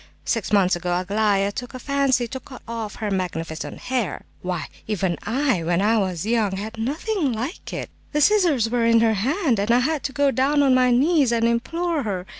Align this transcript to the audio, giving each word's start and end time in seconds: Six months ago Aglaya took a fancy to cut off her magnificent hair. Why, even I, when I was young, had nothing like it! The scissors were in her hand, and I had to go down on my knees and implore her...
Six 0.25 0.51
months 0.51 0.75
ago 0.75 0.99
Aglaya 0.99 1.51
took 1.51 1.75
a 1.75 1.79
fancy 1.79 2.27
to 2.29 2.39
cut 2.39 2.63
off 2.67 2.95
her 2.95 3.11
magnificent 3.11 3.77
hair. 3.81 4.25
Why, 4.41 4.65
even 4.87 5.15
I, 5.27 5.61
when 5.61 5.79
I 5.79 5.99
was 5.99 6.25
young, 6.25 6.53
had 6.53 6.79
nothing 6.79 7.31
like 7.31 7.71
it! 7.71 7.91
The 8.11 8.19
scissors 8.21 8.67
were 8.67 8.83
in 8.83 9.01
her 9.01 9.13
hand, 9.13 9.59
and 9.59 9.69
I 9.69 9.77
had 9.81 10.01
to 10.05 10.11
go 10.11 10.31
down 10.31 10.63
on 10.63 10.73
my 10.73 10.89
knees 10.89 11.31
and 11.31 11.45
implore 11.47 12.01
her... 12.01 12.25